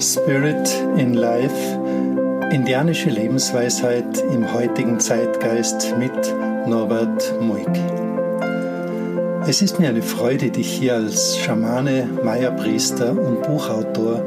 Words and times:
Spirit 0.00 0.82
in 0.96 1.12
Life, 1.12 1.78
indianische 2.50 3.10
Lebensweisheit 3.10 4.24
im 4.32 4.50
heutigen 4.50 4.98
Zeitgeist 4.98 5.94
mit 5.98 6.12
Norbert 6.66 7.34
Muig. 7.40 7.68
Es 9.46 9.60
ist 9.60 9.78
mir 9.78 9.90
eine 9.90 10.00
Freude, 10.00 10.50
dich 10.50 10.72
hier 10.72 10.94
als 10.94 11.36
Schamane, 11.36 12.08
Maya-Priester 12.24 13.10
und 13.10 13.42
Buchautor 13.42 14.24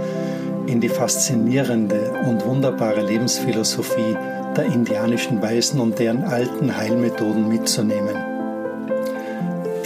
in 0.68 0.80
die 0.80 0.90
faszinierende 0.90 2.12
und 2.28 2.46
wunderbare 2.46 3.02
Lebensphilosophie 3.02 4.16
der 4.56 4.66
indianischen 4.66 5.42
Weisen 5.42 5.80
und 5.80 5.98
deren 5.98 6.24
alten 6.24 6.78
Heilmethoden 6.78 7.48
mitzunehmen. 7.48 8.33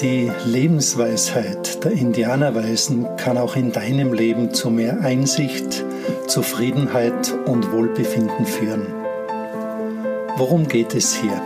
Die 0.02 0.32
Lebensweisheit 0.45 1.84
der 1.84 1.91
Indianerweisen 1.93 3.07
kann 3.18 3.36
auch 3.39 3.55
in 3.55 3.71
deinem 3.71 4.13
Leben 4.13 4.54
zu 4.54 4.70
mehr 4.70 5.02
Einsicht, 5.02 5.84
Zufriedenheit 6.27 7.34
und 7.48 7.71
Wohlbefinden 7.71 8.45
führen. 8.45 8.85
Worum 10.35 10.68
geht 10.68 10.94
es 10.94 11.16
hier? 11.16 11.41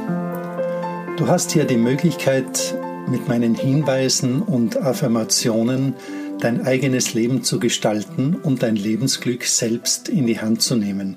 Du 1.16 1.28
hast 1.28 1.52
hier 1.52 1.64
die 1.64 1.78
Möglichkeit, 1.78 2.76
mit 3.08 3.30
meinen 3.30 3.56
Hinweisen 3.56 4.42
und 4.42 4.76
Affirmationen 4.76 5.96
dein 6.42 6.66
eigenes 6.66 7.14
Leben 7.14 7.44
zu 7.44 7.58
gestalten 7.58 8.36
und 8.36 8.64
dein 8.64 8.76
Lebensglück 8.76 9.46
selbst 9.46 10.10
in 10.10 10.28
die 10.28 10.42
Hand 10.42 10.62
zu 10.62 10.76
nehmen. 10.76 11.16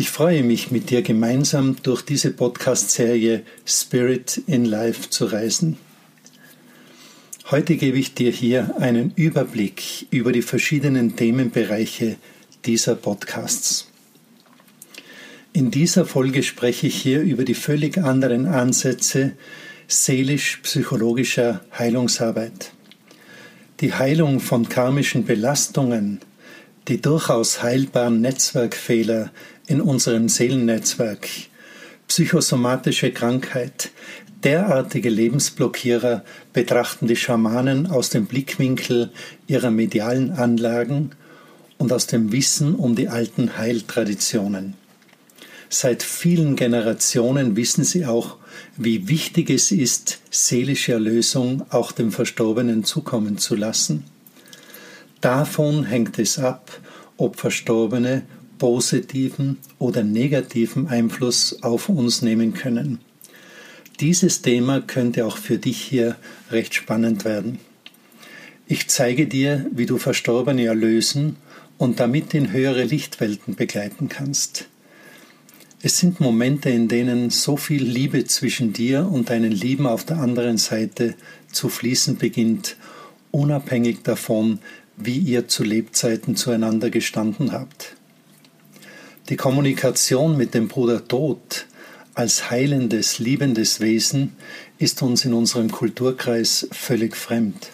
Ich 0.00 0.10
freue 0.10 0.44
mich, 0.44 0.70
mit 0.70 0.90
dir 0.90 1.02
gemeinsam 1.02 1.74
durch 1.82 2.02
diese 2.02 2.30
Podcast-Serie 2.30 3.42
Spirit 3.66 4.40
in 4.46 4.64
Life 4.64 5.10
zu 5.10 5.24
reisen. 5.24 5.76
Heute 7.50 7.74
gebe 7.74 7.98
ich 7.98 8.14
dir 8.14 8.30
hier 8.30 8.76
einen 8.78 9.12
Überblick 9.16 10.06
über 10.12 10.30
die 10.30 10.42
verschiedenen 10.42 11.16
Themenbereiche 11.16 12.14
dieser 12.64 12.94
Podcasts. 12.94 13.90
In 15.52 15.72
dieser 15.72 16.06
Folge 16.06 16.44
spreche 16.44 16.86
ich 16.86 17.02
hier 17.02 17.22
über 17.22 17.44
die 17.44 17.54
völlig 17.54 17.98
anderen 17.98 18.46
Ansätze 18.46 19.32
seelisch-psychologischer 19.88 21.64
Heilungsarbeit. 21.76 22.70
Die 23.80 23.94
Heilung 23.94 24.38
von 24.38 24.68
karmischen 24.68 25.24
Belastungen, 25.24 26.20
die 26.88 27.00
durchaus 27.02 27.62
heilbaren 27.62 28.22
Netzwerkfehler 28.22 29.30
in 29.66 29.80
unserem 29.82 30.28
Seelennetzwerk, 30.28 31.28
psychosomatische 32.08 33.12
Krankheit, 33.12 33.90
derartige 34.42 35.10
Lebensblockierer 35.10 36.24
betrachten 36.54 37.06
die 37.06 37.16
Schamanen 37.16 37.86
aus 37.86 38.08
dem 38.08 38.24
Blickwinkel 38.24 39.10
ihrer 39.46 39.70
medialen 39.70 40.32
Anlagen 40.32 41.10
und 41.76 41.92
aus 41.92 42.06
dem 42.06 42.32
Wissen 42.32 42.74
um 42.74 42.96
die 42.96 43.08
alten 43.08 43.58
Heiltraditionen. 43.58 44.74
Seit 45.68 46.02
vielen 46.02 46.56
Generationen 46.56 47.56
wissen 47.56 47.84
sie 47.84 48.06
auch, 48.06 48.38
wie 48.78 49.08
wichtig 49.08 49.50
es 49.50 49.70
ist, 49.70 50.20
seelische 50.30 50.92
Erlösung 50.92 51.66
auch 51.68 51.92
dem 51.92 52.10
Verstorbenen 52.10 52.84
zukommen 52.84 53.36
zu 53.36 53.54
lassen. 53.54 54.04
Davon 55.20 55.84
hängt 55.84 56.18
es 56.18 56.38
ab, 56.38 56.80
ob 57.16 57.36
Verstorbene 57.36 58.22
positiven 58.58 59.58
oder 59.78 60.02
negativen 60.02 60.88
Einfluss 60.88 61.62
auf 61.62 61.88
uns 61.88 62.22
nehmen 62.22 62.54
können. 62.54 63.00
Dieses 64.00 64.42
Thema 64.42 64.80
könnte 64.80 65.26
auch 65.26 65.36
für 65.36 65.58
dich 65.58 65.80
hier 65.80 66.16
recht 66.50 66.74
spannend 66.74 67.24
werden. 67.24 67.58
Ich 68.66 68.88
zeige 68.88 69.26
dir, 69.26 69.66
wie 69.72 69.86
du 69.86 69.98
Verstorbene 69.98 70.66
erlösen 70.66 71.36
und 71.78 72.00
damit 72.00 72.34
in 72.34 72.52
höhere 72.52 72.84
Lichtwelten 72.84 73.56
begleiten 73.56 74.08
kannst. 74.08 74.68
Es 75.80 75.98
sind 75.98 76.20
Momente, 76.20 76.70
in 76.70 76.88
denen 76.88 77.30
so 77.30 77.56
viel 77.56 77.82
Liebe 77.82 78.24
zwischen 78.24 78.72
dir 78.72 79.08
und 79.10 79.30
deinen 79.30 79.52
Lieben 79.52 79.86
auf 79.86 80.04
der 80.04 80.18
anderen 80.18 80.58
Seite 80.58 81.14
zu 81.52 81.68
fließen 81.68 82.18
beginnt, 82.18 82.76
unabhängig 83.30 84.02
davon, 84.02 84.58
wie 84.98 85.18
ihr 85.18 85.48
zu 85.48 85.64
Lebzeiten 85.64 86.36
zueinander 86.36 86.90
gestanden 86.90 87.52
habt. 87.52 87.96
Die 89.28 89.36
Kommunikation 89.36 90.36
mit 90.36 90.54
dem 90.54 90.68
Bruder 90.68 91.06
Tod 91.06 91.66
als 92.14 92.50
heilendes, 92.50 93.18
liebendes 93.18 93.80
Wesen 93.80 94.32
ist 94.78 95.02
uns 95.02 95.24
in 95.24 95.34
unserem 95.34 95.70
Kulturkreis 95.70 96.66
völlig 96.72 97.16
fremd. 97.16 97.70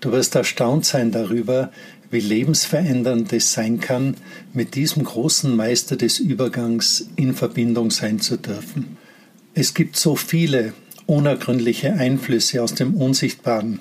Du 0.00 0.12
wirst 0.12 0.34
erstaunt 0.34 0.84
sein 0.84 1.12
darüber, 1.12 1.70
wie 2.10 2.20
lebensverändernd 2.20 3.32
es 3.32 3.52
sein 3.52 3.78
kann, 3.78 4.16
mit 4.52 4.74
diesem 4.74 5.04
großen 5.04 5.54
Meister 5.54 5.96
des 5.96 6.18
Übergangs 6.18 7.06
in 7.16 7.34
Verbindung 7.34 7.90
sein 7.90 8.18
zu 8.18 8.36
dürfen. 8.36 8.96
Es 9.54 9.74
gibt 9.74 9.96
so 9.96 10.16
viele 10.16 10.72
unergründliche 11.06 11.92
Einflüsse 11.92 12.62
aus 12.62 12.74
dem 12.74 12.94
Unsichtbaren 12.94 13.80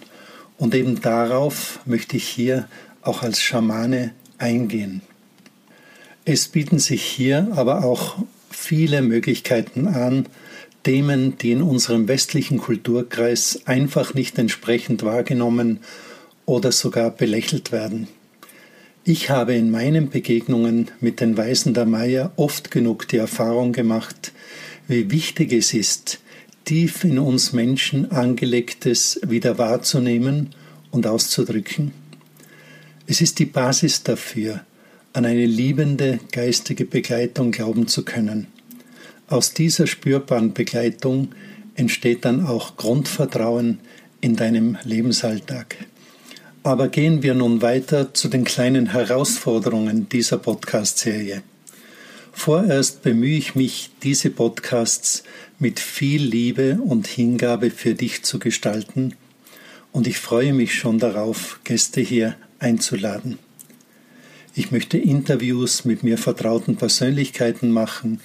und 0.59 0.75
eben 0.75 1.02
darauf 1.02 1.80
möchte 1.86 2.18
ich 2.18 2.28
hier 2.28 2.68
auch 3.02 3.24
als 3.24 3.42
Schamane 3.42 4.12
eingehen. 4.38 5.02
Es 6.25 6.47
bieten 6.50 6.78
sich 6.78 7.03
hier 7.03 7.47
aber 7.56 7.84
auch 7.84 8.18
viele 8.52 9.02
Möglichkeiten 9.02 9.88
an, 9.88 10.28
Themen, 10.84 11.38
die 11.38 11.52
in 11.52 11.62
unserem 11.62 12.08
westlichen 12.08 12.58
Kulturkreis 12.58 13.62
einfach 13.66 14.14
nicht 14.14 14.38
entsprechend 14.38 15.03
wahrgenommen 15.03 15.80
oder 16.46 16.72
sogar 16.72 17.12
belächelt 17.12 17.72
werden. 17.72 18.08
Ich 19.03 19.30
habe 19.30 19.56
in 19.56 19.72
meinen 19.72 20.09
Begegnungen 20.09 20.90
mit 21.00 21.19
den 21.19 21.38
Weisen 21.38 21.74
der 21.74 21.86
Maya 21.86 22.31
oft 22.36 22.69
genug 22.69 23.08
die 23.08 23.18
Erfahrung 23.18 23.72
gemacht, 23.72 24.34
wie 24.88 25.09
wichtig 25.12 25.52
es 25.52 25.74
ist, 25.74 26.19
tief 26.69 27.03
in 27.03 27.18
uns 27.18 27.52
Menschen 27.52 28.12
angelegtes 28.12 29.19
wieder 29.25 29.57
wahrzunehmen 29.57 30.52
und 30.91 31.07
auszudrücken. 31.07 31.94
Es 33.07 33.22
ist 33.22 33.40
die 33.40 33.47
Basis 33.47 34.03
dafür, 34.03 34.63
an 35.13 35.25
eine 35.25 35.47
liebende 35.47 36.19
geistige 36.31 36.85
Begleitung 36.85 37.50
glauben 37.50 37.88
zu 37.88 38.06
können. 38.06 38.46
Aus 39.25 39.56
dieser 39.56 39.88
spürbaren 39.88 40.53
Begleitung 40.53 41.30
entsteht 41.74 42.24
dann 42.24 42.46
auch 42.46 42.78
Grundvertrauen 42.78 43.80
in 44.22 44.36
deinem 44.36 44.78
Lebensalltag. 44.84 45.75
Aber 46.62 46.90
gehen 46.90 47.24
wir 47.24 47.34
nun 47.34 47.63
weiter 47.63 48.13
zu 48.13 48.28
den 48.28 48.44
kleinen 48.44 48.91
Herausforderungen 48.91 50.07
dieser 50.07 50.38
Podcast-Serie. 50.38 51.41
Vorerst 52.31 53.01
bemühe 53.01 53.38
ich 53.40 53.56
mich, 53.56 53.90
diese 54.03 54.30
Podcasts 54.30 55.24
mit 55.59 55.80
viel 55.80 56.24
Liebe 56.24 56.80
und 56.84 57.08
Hingabe 57.08 57.70
für 57.70 57.94
dich 57.94 58.24
zu 58.24 58.40
gestalten 58.40 59.14
und 59.92 60.08
ich 60.08 60.20
freue 60.20 60.53
mich 60.53 60.75
schon 60.75 61.00
darauf, 61.00 61.59
Gäste 61.64 62.02
hier 62.02 62.36
einzuladen. 62.59 63.40
Ich 64.56 64.72
möchte 64.72 64.98
Interviews 64.98 65.86
mit 65.86 66.03
mir 66.03 66.18
vertrauten 66.18 66.75
Persönlichkeiten 66.75 67.72
machen 67.72 68.19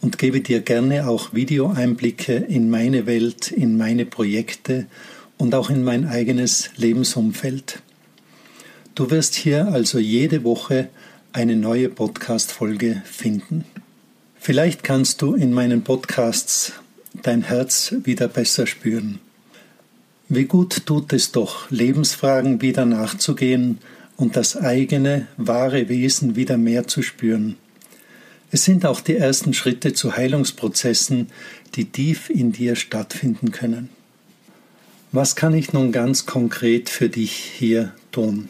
und 0.00 0.18
gebe 0.18 0.40
dir 0.40 0.60
gerne 0.60 1.08
auch 1.08 1.34
Videoeinblicke 1.34 2.34
in 2.34 2.70
meine 2.70 3.06
Welt, 3.06 3.52
in 3.52 3.76
meine 3.76 4.06
Projekte 4.06 4.86
und 5.38 5.54
auch 5.54 5.70
in 5.70 5.84
mein 5.84 6.06
eigenes 6.06 6.70
Lebensumfeld. 6.76 7.82
Du 8.94 9.10
wirst 9.10 9.34
hier 9.34 9.68
also 9.68 9.98
jede 9.98 10.44
Woche 10.44 10.88
eine 11.32 11.56
neue 11.56 11.88
Podcast-Folge 11.88 13.02
finden. 13.04 13.64
Vielleicht 14.44 14.82
kannst 14.82 15.22
du 15.22 15.36
in 15.36 15.52
meinen 15.52 15.84
Podcasts 15.84 16.72
dein 17.22 17.42
Herz 17.42 17.94
wieder 18.02 18.26
besser 18.26 18.66
spüren. 18.66 19.20
Wie 20.28 20.46
gut 20.46 20.84
tut 20.84 21.12
es 21.12 21.30
doch, 21.30 21.70
Lebensfragen 21.70 22.60
wieder 22.60 22.84
nachzugehen 22.84 23.78
und 24.16 24.34
das 24.34 24.56
eigene, 24.56 25.28
wahre 25.36 25.88
Wesen 25.88 26.34
wieder 26.34 26.56
mehr 26.56 26.88
zu 26.88 27.02
spüren. 27.02 27.56
Es 28.50 28.64
sind 28.64 28.84
auch 28.84 29.00
die 29.00 29.14
ersten 29.14 29.54
Schritte 29.54 29.92
zu 29.92 30.16
Heilungsprozessen, 30.16 31.30
die 31.76 31.84
tief 31.84 32.28
in 32.28 32.50
dir 32.50 32.74
stattfinden 32.74 33.52
können. 33.52 33.90
Was 35.12 35.36
kann 35.36 35.54
ich 35.54 35.72
nun 35.72 35.92
ganz 35.92 36.26
konkret 36.26 36.90
für 36.90 37.08
dich 37.08 37.32
hier 37.32 37.94
tun? 38.10 38.48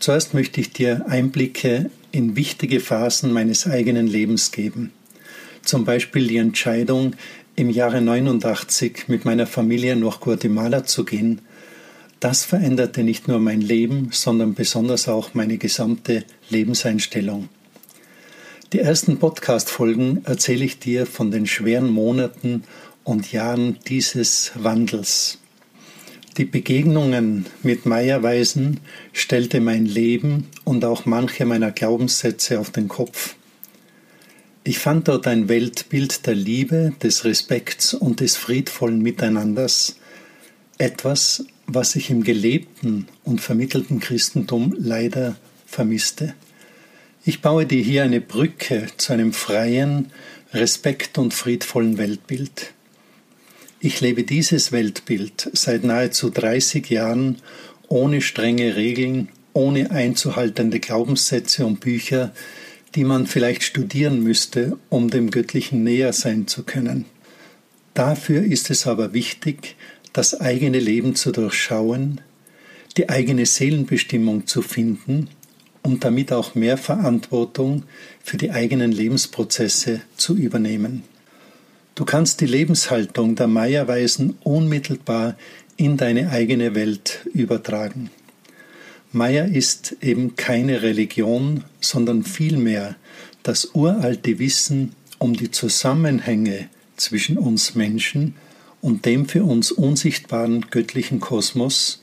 Zuerst 0.00 0.34
möchte 0.34 0.60
ich 0.60 0.72
dir 0.72 1.06
Einblicke 1.06 1.90
in 2.14 2.36
wichtige 2.36 2.80
Phasen 2.80 3.32
meines 3.32 3.66
eigenen 3.66 4.06
Lebens 4.06 4.52
geben. 4.52 4.92
Zum 5.62 5.84
Beispiel 5.84 6.26
die 6.28 6.36
Entscheidung, 6.36 7.16
im 7.56 7.70
Jahre 7.70 8.00
89 8.00 9.04
mit 9.08 9.24
meiner 9.24 9.46
Familie 9.46 9.96
nach 9.96 10.20
Guatemala 10.20 10.84
zu 10.84 11.04
gehen 11.04 11.40
das 12.24 12.42
veränderte 12.42 13.02
nicht 13.02 13.28
nur 13.28 13.38
mein 13.38 13.60
Leben, 13.60 14.08
sondern 14.10 14.54
besonders 14.54 15.08
auch 15.08 15.34
meine 15.34 15.58
gesamte 15.58 16.24
Lebenseinstellung. 16.48 17.50
Die 18.72 18.78
ersten 18.80 19.18
Podcast-Folgen 19.18 20.24
erzähle 20.24 20.64
ich 20.64 20.78
dir 20.78 21.04
von 21.04 21.30
den 21.30 21.46
schweren 21.46 21.90
Monaten 21.90 22.64
und 23.04 23.30
Jahren 23.30 23.78
dieses 23.88 24.52
Wandels. 24.54 25.38
Die 26.36 26.44
Begegnungen 26.44 27.46
mit 27.62 27.86
Meierweisen 27.86 28.80
stellte 29.12 29.60
mein 29.60 29.86
Leben 29.86 30.48
und 30.64 30.84
auch 30.84 31.06
manche 31.06 31.44
meiner 31.44 31.70
Glaubenssätze 31.70 32.58
auf 32.58 32.70
den 32.70 32.88
Kopf. 32.88 33.36
Ich 34.64 34.80
fand 34.80 35.06
dort 35.06 35.28
ein 35.28 35.48
Weltbild 35.48 36.26
der 36.26 36.34
Liebe, 36.34 36.92
des 37.00 37.24
Respekts 37.24 37.94
und 37.94 38.18
des 38.18 38.36
friedvollen 38.36 39.00
Miteinanders, 39.00 39.96
etwas, 40.78 41.44
was 41.68 41.94
ich 41.94 42.10
im 42.10 42.24
gelebten 42.24 43.06
und 43.22 43.40
vermittelten 43.40 44.00
Christentum 44.00 44.74
leider 44.76 45.36
vermisste. 45.66 46.34
Ich 47.24 47.42
baue 47.42 47.64
dir 47.64 47.82
hier 47.82 48.02
eine 48.02 48.20
Brücke 48.20 48.88
zu 48.96 49.12
einem 49.12 49.32
freien, 49.32 50.10
respekt- 50.52 51.16
und 51.16 51.32
friedvollen 51.32 51.96
Weltbild. 51.96 52.72
Ich 53.86 54.00
lebe 54.00 54.22
dieses 54.22 54.72
Weltbild 54.72 55.50
seit 55.52 55.84
nahezu 55.84 56.30
30 56.30 56.88
Jahren 56.88 57.42
ohne 57.86 58.22
strenge 58.22 58.76
Regeln, 58.76 59.28
ohne 59.52 59.90
einzuhaltende 59.90 60.80
Glaubenssätze 60.80 61.66
und 61.66 61.80
Bücher, 61.80 62.32
die 62.94 63.04
man 63.04 63.26
vielleicht 63.26 63.62
studieren 63.62 64.22
müsste, 64.22 64.78
um 64.88 65.10
dem 65.10 65.30
Göttlichen 65.30 65.84
näher 65.84 66.14
sein 66.14 66.46
zu 66.46 66.62
können. 66.62 67.04
Dafür 67.92 68.42
ist 68.42 68.70
es 68.70 68.86
aber 68.86 69.12
wichtig, 69.12 69.76
das 70.14 70.40
eigene 70.40 70.78
Leben 70.78 71.14
zu 71.14 71.30
durchschauen, 71.30 72.22
die 72.96 73.10
eigene 73.10 73.44
Seelenbestimmung 73.44 74.46
zu 74.46 74.62
finden 74.62 75.28
und 75.82 76.04
damit 76.04 76.32
auch 76.32 76.54
mehr 76.54 76.78
Verantwortung 76.78 77.82
für 78.22 78.38
die 78.38 78.50
eigenen 78.50 78.92
Lebensprozesse 78.92 80.00
zu 80.16 80.34
übernehmen. 80.38 81.02
Du 81.94 82.04
kannst 82.04 82.40
die 82.40 82.46
Lebenshaltung 82.46 83.36
der 83.36 83.46
Meierweisen 83.46 84.36
unmittelbar 84.42 85.36
in 85.76 85.96
deine 85.96 86.30
eigene 86.30 86.74
Welt 86.74 87.20
übertragen. 87.32 88.10
Meier 89.12 89.46
ist 89.46 89.96
eben 90.00 90.34
keine 90.34 90.82
Religion, 90.82 91.62
sondern 91.80 92.24
vielmehr 92.24 92.96
das 93.44 93.70
uralte 93.74 94.40
Wissen 94.40 94.96
um 95.18 95.34
die 95.34 95.52
Zusammenhänge 95.52 96.68
zwischen 96.96 97.38
uns 97.38 97.76
Menschen 97.76 98.34
und 98.80 99.06
dem 99.06 99.28
für 99.28 99.44
uns 99.44 99.70
unsichtbaren 99.70 100.66
göttlichen 100.70 101.20
Kosmos 101.20 102.02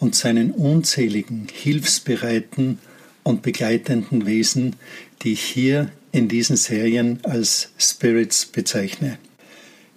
und 0.00 0.16
seinen 0.16 0.50
unzähligen, 0.50 1.46
hilfsbereiten 1.52 2.80
und 3.22 3.42
begleitenden 3.42 4.26
Wesen, 4.26 4.74
die 5.22 5.34
hier 5.34 5.92
in 6.12 6.28
diesen 6.28 6.56
Serien 6.56 7.20
als 7.22 7.70
Spirits 7.78 8.46
bezeichne. 8.46 9.18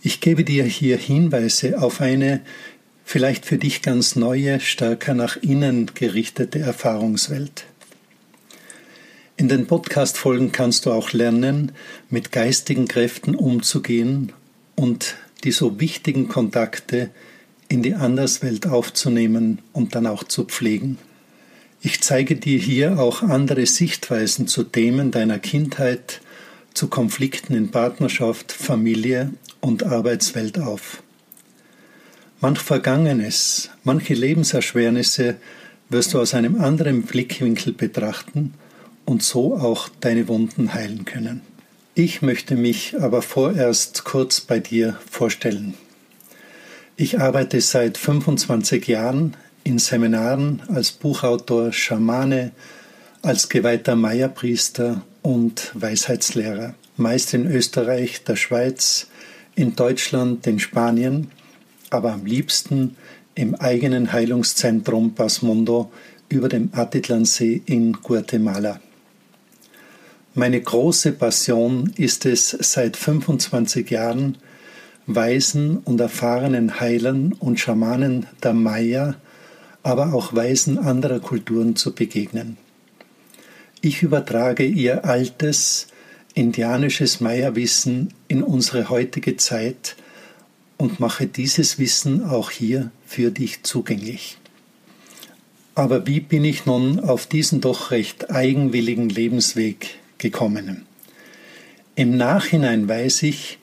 Ich 0.01 0.19
gebe 0.19 0.43
dir 0.43 0.63
hier 0.65 0.97
Hinweise 0.97 1.81
auf 1.81 2.01
eine 2.01 2.41
vielleicht 3.05 3.45
für 3.45 3.57
dich 3.57 3.81
ganz 3.81 4.15
neue, 4.15 4.59
stärker 4.59 5.13
nach 5.13 5.37
innen 5.37 5.91
gerichtete 5.93 6.59
Erfahrungswelt. 6.59 7.65
In 9.35 9.49
den 9.49 9.65
Podcast-Folgen 9.65 10.51
kannst 10.51 10.85
du 10.85 10.91
auch 10.91 11.11
lernen, 11.11 11.71
mit 12.09 12.31
geistigen 12.31 12.87
Kräften 12.87 13.35
umzugehen 13.35 14.31
und 14.75 15.15
die 15.43 15.51
so 15.51 15.79
wichtigen 15.79 16.27
Kontakte 16.27 17.09
in 17.67 17.81
die 17.81 17.95
Anderswelt 17.95 18.67
aufzunehmen 18.67 19.59
und 19.73 19.95
dann 19.95 20.05
auch 20.05 20.23
zu 20.23 20.45
pflegen. 20.45 20.97
Ich 21.85 21.99
zeige 21.99 22.37
dir 22.37 22.57
hier 22.57 22.97
auch 22.97 23.23
andere 23.23 23.65
Sichtweisen 23.65 24.47
zu 24.47 24.63
Themen 24.63 25.11
deiner 25.11 25.37
Kindheit, 25.37 26.21
zu 26.73 26.87
Konflikten 26.87 27.53
in 27.55 27.71
Partnerschaft, 27.71 28.53
Familie 28.53 29.33
und 29.59 29.83
Arbeitswelt 29.83 30.59
auf. 30.59 31.03
Manch 32.39 32.59
Vergangenes, 32.59 33.69
manche 33.83 34.13
Lebenserschwernisse 34.13 35.35
wirst 35.89 36.13
du 36.13 36.21
aus 36.21 36.33
einem 36.33 36.61
anderen 36.61 37.01
Blickwinkel 37.01 37.73
betrachten 37.73 38.53
und 39.03 39.21
so 39.21 39.57
auch 39.57 39.89
deine 39.99 40.29
Wunden 40.29 40.73
heilen 40.73 41.03
können. 41.03 41.41
Ich 41.95 42.21
möchte 42.21 42.55
mich 42.55 42.95
aber 42.97 43.21
vorerst 43.21 44.05
kurz 44.05 44.39
bei 44.39 44.61
dir 44.61 44.97
vorstellen. 45.11 45.73
Ich 46.95 47.19
arbeite 47.19 47.59
seit 47.59 47.97
25 47.97 48.87
Jahren 48.87 49.35
in 49.63 49.79
Seminaren 49.79 50.61
als 50.67 50.91
Buchautor, 50.91 51.71
Schamane, 51.71 52.51
als 53.21 53.49
geweihter 53.49 53.95
Meierpriester 53.95 55.01
und 55.21 55.71
Weisheitslehrer, 55.73 56.75
meist 56.97 57.33
in 57.33 57.45
Österreich, 57.45 58.23
der 58.23 58.35
Schweiz, 58.35 59.07
in 59.55 59.75
Deutschland, 59.75 60.45
in 60.47 60.59
Spanien, 60.59 61.31
aber 61.89 62.13
am 62.13 62.25
liebsten 62.25 62.97
im 63.35 63.55
eigenen 63.55 64.11
Heilungszentrum 64.11 65.15
Pasmundo 65.15 65.91
über 66.29 66.49
dem 66.49 66.69
Atitlansee 66.73 67.61
in 67.65 67.93
Guatemala. 67.93 68.79
Meine 70.35 70.59
große 70.59 71.11
Passion 71.13 71.93
ist 71.95 72.25
es 72.25 72.49
seit 72.49 72.97
25 72.97 73.89
Jahren, 73.91 74.37
weisen 75.05 75.77
und 75.77 75.99
erfahrenen 75.99 76.79
Heilern 76.79 77.33
und 77.33 77.59
Schamanen 77.59 78.25
der 78.41 78.53
Maya 78.53 79.15
aber 79.83 80.13
auch 80.13 80.33
Weisen 80.33 80.77
anderer 80.77 81.19
Kulturen 81.19 81.75
zu 81.75 81.93
begegnen. 81.93 82.57
Ich 83.81 84.01
übertrage 84.01 84.65
ihr 84.65 85.05
altes, 85.05 85.87
indianisches 86.33 87.19
Maya-Wissen 87.19 88.13
in 88.27 88.41
unsere 88.41 88.89
heutige 88.89 89.37
Zeit 89.37 89.95
und 90.77 90.99
mache 90.99 91.27
dieses 91.27 91.79
Wissen 91.79 92.23
auch 92.23 92.49
hier 92.49 92.91
für 93.05 93.29
dich 93.29 93.63
zugänglich. 93.63 94.37
Aber 95.75 96.07
wie 96.07 96.19
bin 96.19 96.45
ich 96.45 96.65
nun 96.65 96.99
auf 96.99 97.25
diesen 97.25 97.61
doch 97.61 97.91
recht 97.91 98.29
eigenwilligen 98.31 99.09
Lebensweg 99.09 99.95
gekommen? 100.17 100.85
Im 101.95 102.15
Nachhinein 102.15 102.87
weiß 102.87 103.23
ich, 103.23 103.59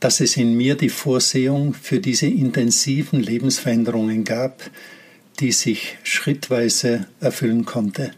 dass 0.00 0.20
es 0.20 0.36
in 0.36 0.56
mir 0.56 0.76
die 0.76 0.88
Vorsehung 0.88 1.74
für 1.74 2.00
diese 2.00 2.26
intensiven 2.26 3.20
Lebensveränderungen 3.20 4.24
gab, 4.24 4.62
die 5.38 5.52
sich 5.52 5.96
schrittweise 6.02 7.06
erfüllen 7.20 7.64
konnte. 7.64 8.10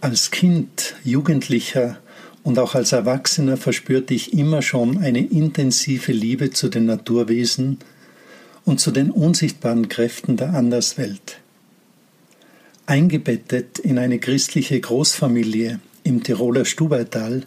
Als 0.00 0.30
Kind, 0.30 0.94
Jugendlicher 1.04 1.98
und 2.44 2.58
auch 2.58 2.74
als 2.74 2.92
Erwachsener 2.92 3.56
verspürte 3.56 4.14
ich 4.14 4.32
immer 4.32 4.62
schon 4.62 4.98
eine 4.98 5.26
intensive 5.26 6.12
Liebe 6.12 6.50
zu 6.50 6.68
den 6.68 6.86
Naturwesen 6.86 7.78
und 8.64 8.80
zu 8.80 8.90
den 8.90 9.10
unsichtbaren 9.10 9.88
Kräften 9.88 10.36
der 10.36 10.54
Anderswelt. 10.54 11.40
Eingebettet 12.86 13.78
in 13.78 13.98
eine 13.98 14.18
christliche 14.18 14.80
Großfamilie 14.80 15.80
im 16.04 16.22
Tiroler 16.22 16.64
Stubaital 16.64 17.42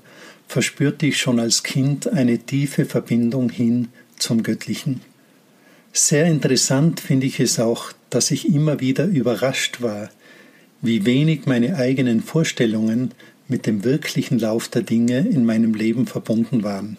verspürte 0.47 1.07
ich 1.07 1.17
schon 1.17 1.39
als 1.39 1.63
Kind 1.63 2.07
eine 2.07 2.37
tiefe 2.37 2.85
Verbindung 2.85 3.49
hin 3.49 3.87
zum 4.17 4.43
Göttlichen. 4.43 5.01
Sehr 5.93 6.25
interessant 6.25 6.99
finde 6.99 7.25
ich 7.25 7.39
es 7.39 7.59
auch, 7.59 7.91
dass 8.11 8.29
ich 8.29 8.53
immer 8.53 8.79
wieder 8.79 9.05
überrascht 9.05 9.81
war, 9.81 10.11
wie 10.81 11.05
wenig 11.05 11.45
meine 11.45 11.77
eigenen 11.77 12.21
Vorstellungen 12.21 13.11
mit 13.47 13.65
dem 13.65 13.83
wirklichen 13.83 14.37
Lauf 14.37 14.67
der 14.67 14.83
Dinge 14.83 15.19
in 15.19 15.45
meinem 15.45 15.73
Leben 15.73 16.05
verbunden 16.05 16.63
waren. 16.63 16.97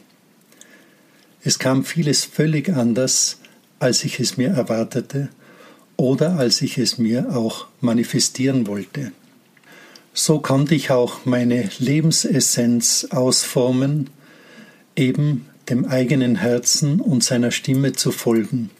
Es 1.45 1.59
kam 1.59 1.85
vieles 1.85 2.25
völlig 2.25 2.71
anders, 2.71 3.38
als 3.78 4.04
ich 4.04 4.21
es 4.21 4.37
mir 4.37 4.50
erwartete 4.50 5.28
oder 5.97 6.38
als 6.38 6.62
ich 6.62 6.78
es 6.78 6.99
mir 6.99 7.35
auch 7.37 7.66
manifestieren 7.81 8.66
wollte. 8.66 9.12
So 10.14 10.40
konnte 10.40 10.75
ich 10.75 10.90
auch 10.90 11.25
meine 11.25 11.69
Lebensessenz 11.78 13.09
ausformen, 13.11 14.11
eben 14.95 15.47
dem 15.69 15.85
eigenen 15.85 16.37
Herzen 16.37 17.00
und 17.00 17.25
seiner 17.25 17.50
Stimme 17.50 17.92
zu 17.92 18.12
folgen 18.12 18.71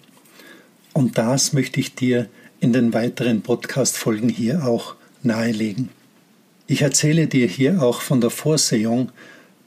und 0.93 1.19
das 1.19 1.53
möchte 1.53 1.81
ich 1.81 1.95
dir 1.95 2.29
in 2.61 2.73
den 2.73 2.93
weiteren 2.93 3.43
Podcast-Folgen 3.43 4.29
hier 4.29 4.65
auch 4.67 4.95
nahelegen. 5.23 5.89
Ich 6.67 6.83
erzähle 6.83 7.27
dir 7.27 7.47
hier 7.47 7.83
auch 7.83 8.01
von 8.01 8.21
der 8.21 8.31
Vorsehung, 8.31 9.11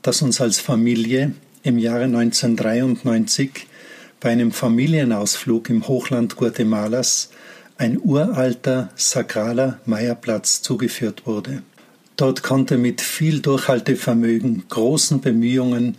dass 0.02 0.22
uns 0.22 0.40
als 0.40 0.60
Familie 0.60 1.34
im 1.64 1.78
Jahre 1.78 2.06
1993 2.06 3.68
bei 4.20 4.32
einem 4.32 4.52
Familienausflug 4.52 5.70
im 5.70 5.88
Hochland 5.88 6.36
Guatemalas 6.36 7.30
ein 7.78 8.00
uralter 8.02 8.90
sakraler 8.96 9.80
Meierplatz 9.86 10.62
zugeführt 10.62 11.26
wurde. 11.26 11.64
Dort 12.16 12.44
konnte 12.44 12.78
mit 12.78 13.02
viel 13.02 13.42
Durchhaltevermögen, 13.42 14.64
großen 14.70 15.20
Bemühungen 15.20 15.98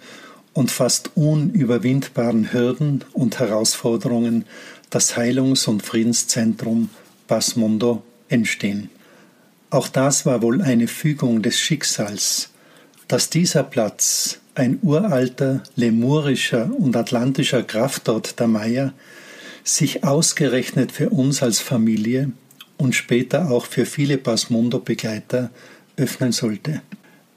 und 0.55 0.71
fast 0.71 1.11
unüberwindbaren 1.15 2.53
Hürden 2.53 3.05
und 3.13 3.39
Herausforderungen 3.39 4.47
das 4.91 5.17
Heilungs- 5.17 5.67
und 5.69 5.83
Friedenszentrum 5.83 6.91
Pasmundo 7.27 8.03
entstehen. 8.29 8.91
Auch 9.71 9.89
das 9.89 10.27
war 10.27 10.43
wohl 10.43 10.63
eine 10.63 10.89
Fügung 10.89 11.43
des 11.43 11.59
Schicksals, 11.59 12.51
dass 13.09 13.31
dieser 13.31 13.63
Platz, 13.63 14.39
ein 14.55 14.79
uralter 14.83 15.63
lemurischer 15.75 16.71
und 16.79 16.97
atlantischer 16.97 17.63
Kraftort 17.63 18.41
der 18.41 18.47
Maya, 18.47 18.93
sich 19.65 20.05
ausgerechnet 20.05 20.93
für 20.93 21.11
uns 21.11 21.43
als 21.43 21.61
Familie 21.61 22.31
und 22.79 22.95
später 22.95 23.51
auch 23.51 23.67
für 23.67 23.85
viele 23.85 24.17
Pasmundo-Begleiter 24.17 25.51
öffnen 25.97 26.33
sollte. 26.33 26.81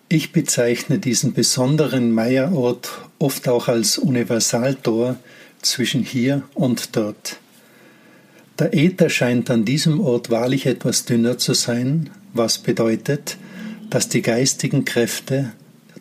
Ich 0.08 0.32
bezeichne 0.32 1.00
diesen 1.00 1.34
besonderen 1.34 2.12
Meierort 2.12 2.90
oft 3.20 3.48
auch 3.48 3.68
als 3.68 3.98
Universaltor 3.98 5.18
zwischen 5.62 6.04
hier 6.04 6.44
und 6.54 6.96
dort. 6.96 7.39
Der 8.60 8.74
Äther 8.74 9.10
scheint 9.10 9.50
an 9.50 9.64
diesem 9.64 10.02
Ort 10.02 10.30
wahrlich 10.30 10.66
etwas 10.66 11.06
dünner 11.06 11.38
zu 11.38 11.54
sein, 11.54 12.10
was 12.34 12.58
bedeutet, 12.58 13.38
dass 13.90 14.10
die 14.10 14.22
geistigen 14.22 14.84
Kräfte 14.84 15.54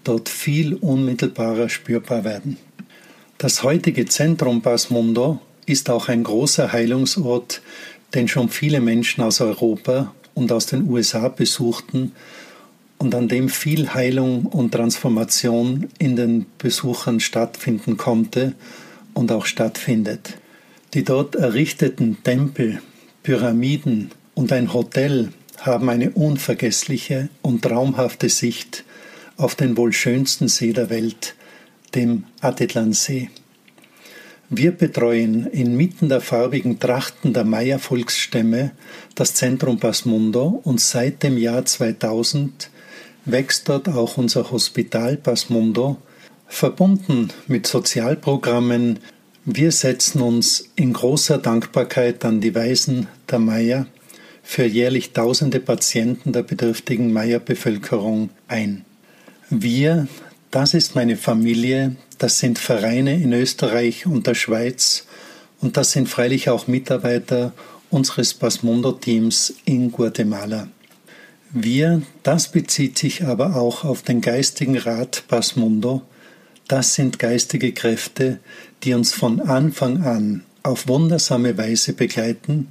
dort 0.02 0.28
viel 0.28 0.74
unmittelbarer 0.74 1.68
spürbar 1.68 2.24
werden. 2.24 2.56
Das 3.38 3.62
heutige 3.62 4.06
Zentrum 4.06 4.60
Pasmundo 4.60 5.40
ist 5.66 5.88
auch 5.88 6.08
ein 6.08 6.24
großer 6.24 6.72
Heilungsort, 6.72 7.62
den 8.12 8.26
schon 8.26 8.48
viele 8.48 8.80
Menschen 8.80 9.22
aus 9.22 9.40
Europa 9.40 10.12
und 10.34 10.50
aus 10.50 10.66
den 10.66 10.90
USA 10.90 11.28
besuchten 11.28 12.10
und 12.98 13.14
an 13.14 13.28
dem 13.28 13.48
viel 13.48 13.94
Heilung 13.94 14.46
und 14.46 14.72
Transformation 14.72 15.86
in 16.00 16.16
den 16.16 16.46
Besuchern 16.58 17.20
stattfinden 17.20 17.96
konnte 17.96 18.54
und 19.14 19.30
auch 19.30 19.46
stattfindet. 19.46 20.34
Die 20.94 21.04
dort 21.04 21.34
errichteten 21.34 22.22
Tempel, 22.22 22.80
Pyramiden 23.22 24.10
und 24.34 24.52
ein 24.52 24.72
Hotel 24.72 25.32
haben 25.58 25.90
eine 25.90 26.10
unvergessliche 26.10 27.28
und 27.42 27.62
traumhafte 27.62 28.28
Sicht 28.28 28.84
auf 29.36 29.54
den 29.54 29.76
wohl 29.76 29.92
schönsten 29.92 30.48
See 30.48 30.72
der 30.72 30.88
Welt, 30.88 31.34
dem 31.94 32.24
Atitlansee. 32.40 33.30
Wir 34.50 34.72
betreuen 34.72 35.46
inmitten 35.46 36.08
der 36.08 36.22
farbigen 36.22 36.78
Trachten 36.80 37.34
der 37.34 37.44
Maya-Volksstämme 37.44 38.70
das 39.14 39.34
Zentrum 39.34 39.78
Pasmundo 39.78 40.60
und 40.64 40.80
seit 40.80 41.22
dem 41.22 41.36
Jahr 41.36 41.66
2000 41.66 42.70
wächst 43.26 43.68
dort 43.68 43.88
auch 43.88 44.16
unser 44.16 44.50
Hospital 44.50 45.18
Pasmundo, 45.18 45.98
verbunden 46.46 47.28
mit 47.46 47.66
Sozialprogrammen. 47.66 49.00
Wir 49.50 49.72
setzen 49.72 50.20
uns 50.20 50.68
in 50.76 50.92
großer 50.92 51.38
Dankbarkeit 51.38 52.22
an 52.26 52.42
die 52.42 52.54
Weisen 52.54 53.06
der 53.30 53.38
Maya 53.38 53.86
für 54.42 54.66
jährlich 54.66 55.14
tausende 55.14 55.58
Patienten 55.58 56.34
der 56.34 56.42
bedürftigen 56.42 57.14
Maya-Bevölkerung 57.14 58.28
ein. 58.46 58.84
Wir, 59.48 60.06
das 60.50 60.74
ist 60.74 60.96
meine 60.96 61.16
Familie, 61.16 61.96
das 62.18 62.40
sind 62.40 62.58
Vereine 62.58 63.14
in 63.14 63.32
Österreich 63.32 64.04
und 64.04 64.26
der 64.26 64.34
Schweiz 64.34 65.06
und 65.62 65.78
das 65.78 65.92
sind 65.92 66.10
freilich 66.10 66.50
auch 66.50 66.66
Mitarbeiter 66.66 67.54
unseres 67.88 68.34
Pasmundo-Teams 68.34 69.54
in 69.64 69.90
Guatemala. 69.90 70.68
Wir, 71.52 72.02
das 72.22 72.52
bezieht 72.52 72.98
sich 72.98 73.24
aber 73.24 73.56
auch 73.56 73.84
auf 73.84 74.02
den 74.02 74.20
geistigen 74.20 74.76
Rat 74.76 75.24
Pasmundo, 75.26 76.02
das 76.68 76.94
sind 76.94 77.18
geistige 77.18 77.72
Kräfte, 77.72 78.38
die 78.84 78.94
uns 78.94 79.12
von 79.12 79.40
Anfang 79.40 80.02
an 80.04 80.44
auf 80.62 80.86
wundersame 80.86 81.56
Weise 81.56 81.94
begleiten, 81.94 82.68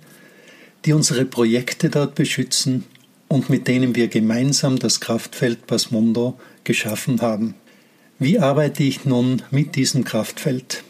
die 0.86 0.94
unsere 0.94 1.26
Projekte 1.26 1.90
dort 1.90 2.16
beschützen 2.16 2.86
und 3.28 3.50
mit 3.50 3.68
denen 3.68 3.96
wir 3.96 4.08
gemeinsam 4.08 4.80
das 4.80 5.00
Kraftfeld 5.00 5.68
Pasmundo 5.68 6.40
geschaffen 6.64 7.22
haben. 7.22 7.56
Wie 8.20 8.40
arbeite 8.40 8.84
ich 8.84 9.06
nun 9.06 9.42
mit 9.52 9.76
diesem 9.76 10.04
Kraftfeld? 10.04 10.84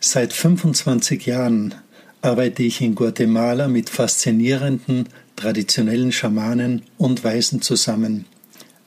Seit 0.00 0.32
25 0.32 1.26
Jahren 1.26 1.74
arbeite 2.22 2.62
ich 2.62 2.80
in 2.80 2.94
Guatemala 2.94 3.68
mit 3.68 3.90
faszinierenden 3.90 5.08
traditionellen 5.36 6.12
Schamanen 6.12 6.82
und 6.96 7.24
Weisen 7.24 7.60
zusammen. 7.60 8.24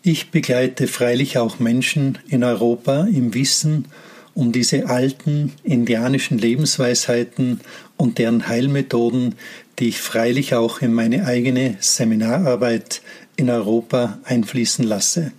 Ich 0.09 0.31
begleite 0.31 0.87
freilich 0.87 1.37
auch 1.37 1.59
Menschen 1.59 2.17
in 2.29 2.45
Europa 2.45 3.07
im 3.11 3.33
Wissen 3.33 3.89
um 4.33 4.53
diese 4.53 4.87
alten 4.87 5.51
indianischen 5.63 6.37
Lebensweisheiten 6.37 7.59
und 7.97 8.17
deren 8.17 8.47
Heilmethoden, 8.47 9.35
die 9.79 9.89
ich 9.89 9.99
freilich 9.99 10.55
auch 10.55 10.81
in 10.81 10.93
meine 10.93 11.25
eigene 11.25 11.75
Seminararbeit 11.81 13.01
in 13.35 13.49
Europa 13.49 14.19
einfließen 14.23 14.85
lasse. 14.85 15.33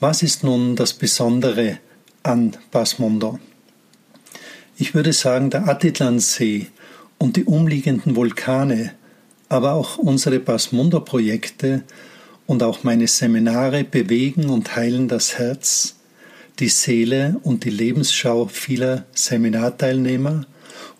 Was 0.00 0.22
ist 0.22 0.44
nun 0.44 0.76
das 0.76 0.92
Besondere 0.92 1.78
an 2.22 2.58
Pasmondo? 2.70 3.38
Ich 4.76 4.94
würde 4.94 5.14
sagen, 5.14 5.48
der 5.48 5.66
Atitlansee 5.66 6.66
und 7.16 7.36
die 7.36 7.44
umliegenden 7.44 8.16
Vulkane 8.16 8.92
aber 9.48 9.72
auch 9.72 9.96
unsere 9.96 10.40
Pasmundo-Projekte 10.40 11.84
und 12.50 12.64
auch 12.64 12.82
meine 12.82 13.06
Seminare 13.06 13.84
bewegen 13.84 14.50
und 14.50 14.74
heilen 14.74 15.06
das 15.06 15.38
Herz, 15.38 15.94
die 16.58 16.68
Seele 16.68 17.36
und 17.44 17.62
die 17.62 17.70
Lebensschau 17.70 18.48
vieler 18.48 19.04
Seminarteilnehmer 19.12 20.46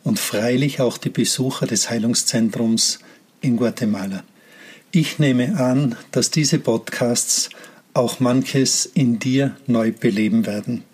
und 0.04 0.20
freilich 0.20 0.80
auch 0.80 0.96
die 0.96 1.10
Besucher 1.10 1.66
des 1.66 1.90
Heilungszentrums 1.90 3.00
in 3.40 3.56
Guatemala. 3.56 4.22
Ich 4.92 5.18
nehme 5.18 5.56
an, 5.56 5.96
dass 6.12 6.30
diese 6.30 6.60
Podcasts 6.60 7.50
auch 7.94 8.20
manches 8.20 8.86
in 8.86 9.18
dir 9.18 9.56
neu 9.66 9.90
beleben 9.90 10.46
werden. 10.46 10.84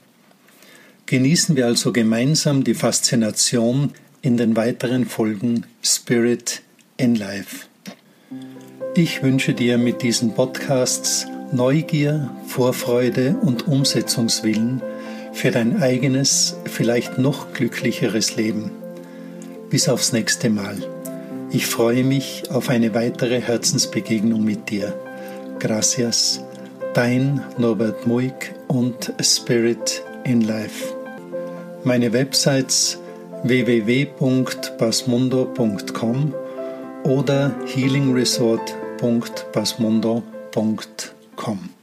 Genießen 1.04 1.54
wir 1.56 1.66
also 1.66 1.92
gemeinsam 1.92 2.64
die 2.64 2.72
Faszination 2.72 3.92
in 4.22 4.38
den 4.38 4.56
weiteren 4.56 5.04
Folgen 5.04 5.66
Spirit 5.82 6.62
in 6.96 7.14
Life. 7.14 7.66
Ich 8.98 9.22
wünsche 9.22 9.52
dir 9.52 9.76
mit 9.76 10.00
diesen 10.00 10.32
Podcasts 10.32 11.26
Neugier, 11.52 12.30
Vorfreude 12.46 13.36
und 13.42 13.68
Umsetzungswillen 13.68 14.80
für 15.34 15.50
dein 15.50 15.82
eigenes, 15.82 16.56
vielleicht 16.64 17.18
noch 17.18 17.52
glücklicheres 17.52 18.36
Leben. 18.36 18.70
Bis 19.68 19.90
aufs 19.90 20.14
nächste 20.14 20.48
Mal. 20.48 20.78
Ich 21.50 21.66
freue 21.66 22.04
mich 22.04 22.44
auf 22.50 22.70
eine 22.70 22.94
weitere 22.94 23.42
Herzensbegegnung 23.42 24.42
mit 24.42 24.70
dir. 24.70 24.98
Gracias, 25.58 26.42
dein 26.94 27.42
Norbert 27.58 28.06
Muig 28.06 28.54
und 28.66 29.12
Spirit 29.20 30.02
in 30.24 30.40
Life. 30.40 30.94
Meine 31.84 32.14
Websites 32.14 32.98
www.basmundo.com 33.42 36.34
oder 37.04 37.54
healingresort.basmundo.com. 39.00 41.75